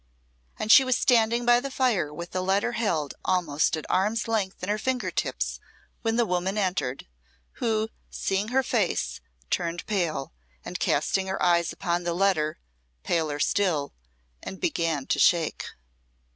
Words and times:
She 0.67 0.83
was 0.83 0.97
standing 0.97 1.45
by 1.45 1.59
the 1.59 1.69
fire 1.69 2.11
with 2.11 2.31
the 2.31 2.41
letter 2.41 2.71
held 2.71 3.13
almost 3.23 3.77
at 3.77 3.85
arm's 3.87 4.27
length 4.27 4.63
in 4.63 4.67
her 4.69 4.79
finger 4.79 5.11
tips, 5.11 5.59
when 6.01 6.15
the 6.15 6.25
woman 6.25 6.57
entered, 6.57 7.05
who, 7.61 7.87
seeing 8.09 8.47
her 8.47 8.63
face, 8.63 9.21
turned 9.51 9.85
pale, 9.85 10.33
and 10.65 10.79
casting 10.79 11.27
her 11.27 11.39
eyes 11.39 11.71
upon 11.71 12.01
the 12.03 12.15
letter, 12.15 12.57
paler 13.03 13.37
still, 13.37 13.93
and 14.41 14.59
began 14.59 15.05
to 15.05 15.19
shake. 15.19 15.67